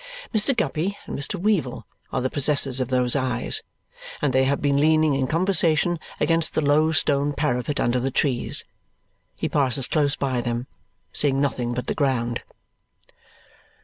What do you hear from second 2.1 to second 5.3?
are the possessors of those eyes, and they have been leaning in